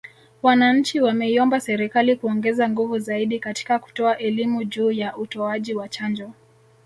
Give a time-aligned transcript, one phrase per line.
[0.43, 6.31] Wananchi wameiomba Serikali kuongeza nguvu zaidi katika kutoa elimu juu ya utoaji wa chanjo